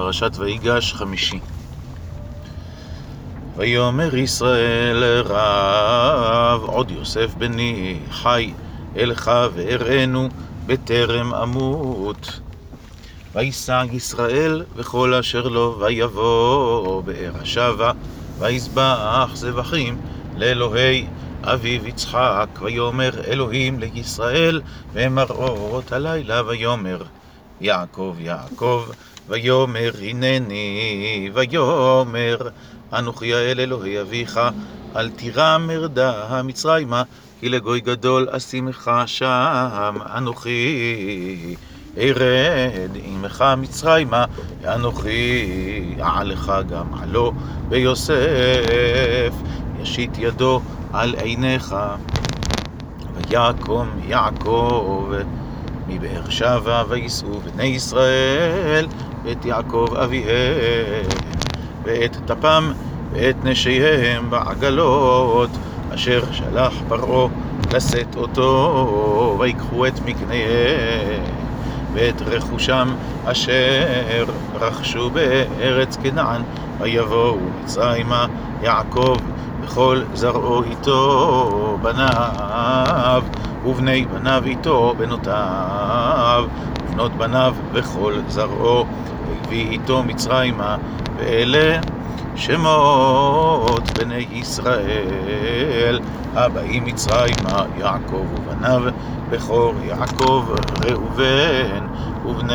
פרשת 0.00 0.32
ויגש 0.38 0.92
חמישי. 0.94 1.38
ויאמר 3.56 4.16
ישראל 4.16 5.22
רב, 5.24 6.62
עוד 6.64 6.90
יוסף 6.90 7.34
בני 7.38 7.98
חי 8.10 8.52
אלך 8.96 9.30
ואראנו 9.54 10.28
בטרם 10.66 11.34
אמות. 11.34 12.40
ויסע 13.34 13.82
ישראל 13.92 14.64
וכל 14.76 15.14
אשר 15.14 15.48
לו, 15.48 15.76
ויבוא 15.80 17.02
באר 17.02 17.32
השבה, 17.40 17.92
ויזבח 18.38 19.30
זבחים 19.34 20.00
לאלוהי 20.36 21.06
אביו 21.42 21.86
יצחק, 21.86 22.48
ויאמר 22.60 23.10
אלוהים 23.26 23.78
לישראל, 23.78 24.60
ומראות 24.92 25.92
הלילה, 25.92 26.42
ויאמר 26.46 27.02
יעקב 27.60 28.16
יעקב, 28.18 28.84
ויאמר 29.30 29.90
הנני, 30.02 31.30
ויאמר 31.34 32.36
אנוכי 32.92 33.34
האל 33.34 33.60
אלוהי 33.60 34.00
אביך, 34.00 34.40
אל 34.96 35.10
תירא 35.10 35.58
מרדה 35.58 36.24
המצרימה, 36.28 37.02
כי 37.40 37.48
לגוי 37.48 37.80
גדול 37.80 38.28
אשימך 38.30 38.90
שם, 39.06 39.94
אנוכי 40.16 41.54
ארד 41.98 42.90
עמך 43.04 43.44
מצרימה, 43.56 44.24
אנוכי 44.64 45.94
אעלך 46.00 46.52
גם 46.68 46.86
עלו 47.02 47.32
ביוסף, 47.68 49.34
ישית 49.82 50.18
ידו 50.18 50.60
על 50.92 51.14
עיניך, 51.14 51.74
ויקום 53.14 53.88
יעקב 54.06 55.12
מבאר 55.88 56.30
שבע, 56.30 56.82
וייסעו 56.88 57.40
בני 57.40 57.64
ישראל 57.64 58.86
את 59.32 59.44
יעקב 59.44 59.86
אביהם, 60.04 61.06
ואת 61.84 62.16
טפם 62.26 62.72
ואת 63.12 63.44
נשיהם 63.44 64.30
בעגלות, 64.30 65.50
אשר 65.94 66.22
שלח 66.32 66.72
פרעה 66.88 67.28
לשאת 67.74 68.16
אותו, 68.16 69.36
ויקחו 69.38 69.86
את 69.86 70.00
מקניהם, 70.04 71.22
ואת 71.92 72.22
רכושם 72.22 72.88
אשר 73.24 74.24
רכשו 74.60 75.10
בארץ 75.10 75.96
כנען, 76.02 76.42
ויבואו 76.80 77.38
מצרימה 77.62 78.26
יעקב 78.62 79.16
וכל 79.62 80.02
זרעו 80.14 80.62
איתו, 80.62 81.78
בניו 81.82 83.22
ובני 83.64 84.06
בניו 84.12 84.42
איתו, 84.46 84.94
בנותיו 84.98 86.44
ובנות 87.00 87.16
בניו 87.16 87.54
וכל 87.72 88.14
זרעו, 88.28 88.86
והביא 89.28 89.70
איתו 89.70 90.02
מצרימה, 90.02 90.76
ואלה 91.16 91.80
שמות 92.36 93.98
בני 93.98 94.26
ישראל. 94.32 96.00
הבאים 96.34 96.84
מצרימה, 96.84 97.64
יעקב 97.78 98.26
ובניו, 98.34 98.82
בכור 99.30 99.74
יעקב 99.84 100.44
ראובן, 100.84 101.86
ובני 102.24 102.54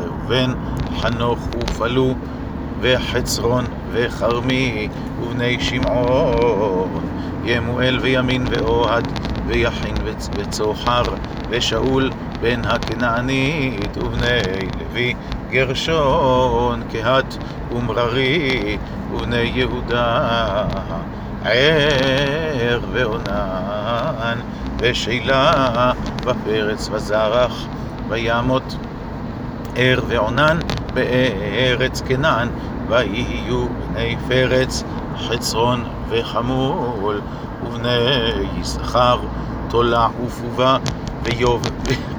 ראובן 0.00 0.52
חנוך 1.00 1.48
ופלו, 1.56 2.14
וחצרון 2.80 3.64
וכרמי, 3.92 4.88
ובני 5.20 5.60
שמעון, 5.60 6.88
ימואל 7.44 7.98
וימין 8.02 8.44
ואוהד, 8.50 9.08
ויחין 9.48 9.94
וצוחר, 10.34 11.02
ושאול 11.50 12.10
בן 12.40 12.64
הכנענית, 12.64 13.96
ובני 13.96 14.40
לוי 14.80 15.14
גרשון, 15.50 16.82
קהת 16.92 17.36
ומררי, 17.72 18.78
ובני 19.12 19.36
יהודה, 19.36 20.64
ער 21.44 22.80
ועונן, 22.92 24.38
ושילה, 24.78 25.92
ופרץ 26.24 26.88
וזרח, 26.92 27.66
וימות 28.08 28.76
ער 29.76 30.00
ועונן 30.08 30.58
בארץ 30.94 32.02
כנען, 32.08 32.48
ויהיו 32.88 33.66
בני 33.68 34.16
פרץ, 34.28 34.84
חצרון 35.18 35.84
וחמול, 36.08 37.20
ובני 37.66 37.88
יששכר, 38.60 39.20
תולע 39.68 40.08
ופובה, 40.24 40.78
ויוב 41.22 41.62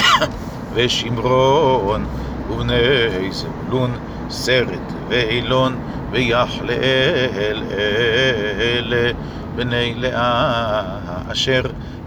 ושמרון, 0.74 2.06
ובני 2.50 3.32
זבולון, 3.32 3.96
סרט 4.30 4.92
ואילון, 5.08 5.80
ויחלאל 6.10 7.62
אלה 7.70 9.12
בני 9.56 9.94
לאה, 9.94 10.82
אשר 11.32 11.62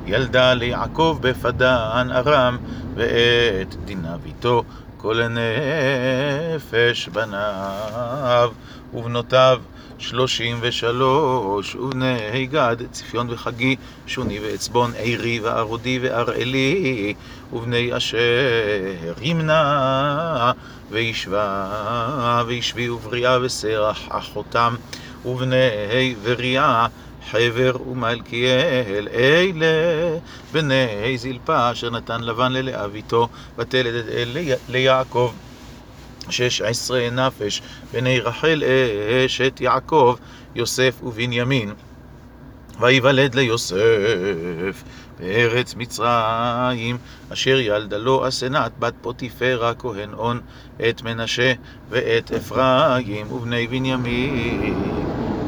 ילדה 0.05 0.53
ליעקב 0.53 1.17
בפדן 1.21 2.07
ארם, 2.11 2.57
ואת 2.95 3.75
דינה 3.85 4.17
ביתו 4.23 4.63
כל 4.97 5.21
הנפש 5.21 7.09
בניו 7.09 8.51
ובנותיו 8.93 9.61
שלושים 10.03 10.57
ושלוש, 10.61 11.75
ובני 11.75 12.47
גד, 12.51 12.75
ציפיון 12.91 13.27
וחגי, 13.29 13.75
שוני 14.07 14.39
ועצבון, 14.39 14.91
עירי 14.93 15.39
וערודי 15.39 15.99
וערעלי, 16.01 17.13
ובני 17.53 17.97
אשר 17.97 18.17
ימנע 19.21 20.51
וישבה, 20.91 22.43
וישבי 22.47 22.89
ובריאה 22.89 23.37
ושרח 23.41 23.99
אחותם, 24.09 24.75
ובני 25.25 26.15
בריאה 26.23 26.87
חבר 27.31 27.75
ומלכיאל, 27.91 29.07
אלה 29.13 30.17
בני 30.51 31.17
זלפה, 31.17 31.71
אשר 31.71 31.89
נתן 31.89 32.21
לבן 32.21 32.51
ללאה 32.51 32.87
ביתו, 32.87 33.27
ותלד 33.57 33.95
את 33.95 34.05
אל 34.09 34.37
ליעקב. 34.69 35.33
שש 36.29 36.61
עשרה 36.61 37.09
נפש, 37.09 37.61
בני 37.93 38.19
רחל 38.19 38.63
אשת 39.25 39.61
יעקב, 39.61 40.15
יוסף 40.55 40.99
ובנימין. 41.03 41.73
ויוולד 42.79 43.35
ליוסף 43.35 44.83
בארץ 45.19 45.75
מצרים, 45.75 46.97
אשר 47.33 47.59
ילדה 47.59 47.97
לו 47.97 48.27
אסנת 48.27 48.71
בת 48.79 48.93
פוטיפרה 49.01 49.73
כהן 49.73 50.13
און, 50.13 50.39
את 50.89 51.01
מנשה 51.01 51.53
ואת 51.89 52.31
אפרים 52.31 53.31
ובני 53.31 53.67
בנימין, 53.67 54.83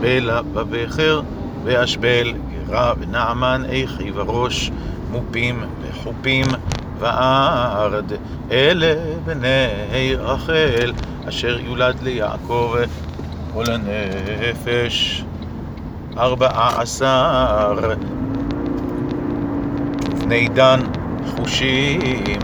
בלה 0.02 0.42
בבכר 0.42 1.22
ואשבל 1.64 2.34
גרה 2.68 2.94
ונעמן 3.00 3.64
איכי 3.70 4.12
וראש, 4.12 4.72
מופים 5.12 5.64
וחופים 5.82 6.46
וארד, 7.00 8.12
אלה 8.52 8.96
בני 9.26 10.16
רחל, 10.20 10.94
אשר 11.30 11.58
יולד 11.60 11.96
ליעקב 12.04 12.76
כל 13.54 13.64
הנפש. 13.72 15.24
ארבעה 16.18 16.82
עשר 16.82 17.80
ובני 20.12 20.48
דן 20.48 20.80
חושים, 21.36 22.40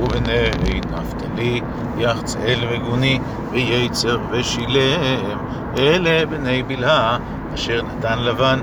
ובני 0.00 0.80
נפתלי 0.92 1.60
יחצאל 1.98 2.58
וגוני, 2.70 3.18
וייצר 3.50 4.18
ושילם, 4.30 5.38
אלה 5.78 6.26
בני 6.26 6.62
בלהה, 6.62 7.18
אשר 7.54 7.82
נתן 7.82 8.18
לבן 8.18 8.60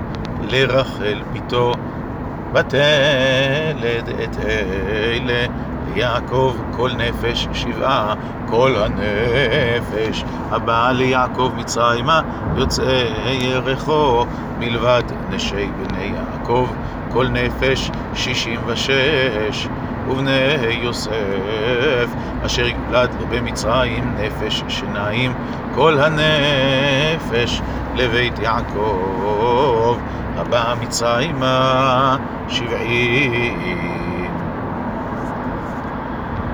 לרחל 0.50 1.22
ביתו. 1.32 1.72
ותלד 2.54 4.08
את 4.24 4.36
אלה. 4.46 5.46
ליעקב 5.94 6.56
כל 6.70 6.90
נפש 6.96 7.48
שבעה, 7.52 8.14
כל 8.46 8.74
הנפש. 8.76 10.24
הבאה 10.50 10.92
ליעקב 10.92 11.52
מצרימה 11.56 12.20
יוצאי 12.56 13.38
ירחו. 13.40 14.24
מלבד 14.58 15.02
נשי 15.30 15.70
בני 15.82 16.12
יעקב 16.14 16.66
כל 17.12 17.28
נפש 17.28 17.90
שישים 18.14 18.60
ושש. 18.66 19.68
ובני 20.08 20.56
יוסף 20.82 22.08
אשר 22.46 22.66
יולד 22.66 23.10
במצרים 23.30 24.14
נפש 24.18 24.64
שניים. 24.68 25.34
כל 25.74 25.98
הנפש 25.98 27.60
לבית 27.94 28.38
יעקב 28.38 29.98
הבא 30.36 30.74
מצרימה 30.80 32.16
שבעים 32.48 34.13